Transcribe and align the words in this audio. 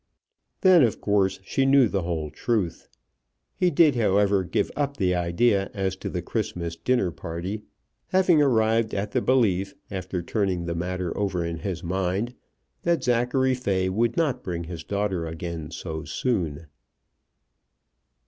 Then 0.61 0.81
of 0.81 0.99
course 0.99 1.39
she 1.43 1.63
knew 1.63 1.87
the 1.87 2.01
whole 2.01 2.31
truth. 2.31 2.87
He 3.55 3.69
did, 3.69 3.93
however, 3.95 4.43
give 4.43 4.71
up 4.75 4.97
the 4.97 5.13
idea 5.13 5.69
as 5.75 5.95
to 5.97 6.09
the 6.09 6.23
Christmas 6.23 6.75
dinner 6.75 7.11
party, 7.11 7.61
having 8.07 8.41
arrived 8.41 8.95
at 8.95 9.11
the 9.11 9.21
belief, 9.21 9.75
after 9.91 10.23
turning 10.23 10.65
the 10.65 10.73
matter 10.73 11.15
over 11.15 11.45
in 11.45 11.59
his 11.59 11.83
mind, 11.83 12.33
that 12.81 13.03
Zachary 13.03 13.53
Fay 13.53 13.89
would 13.89 14.17
not 14.17 14.43
bring 14.43 14.63
his 14.63 14.83
daughter 14.83 15.27
again 15.27 15.69
so 15.69 16.03
soon. 16.05 16.65